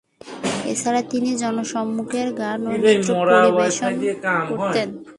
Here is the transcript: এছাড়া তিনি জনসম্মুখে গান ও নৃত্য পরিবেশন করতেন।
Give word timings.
এছাড়া 0.71 1.01
তিনি 1.11 1.29
জনসম্মুখে 1.43 2.21
গান 2.41 2.59
ও 2.67 2.71
নৃত্য 2.75 3.09
পরিবেশন 3.29 3.91
করতেন। 4.49 4.87